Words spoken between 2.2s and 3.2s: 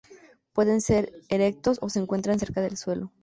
cerca del suelo.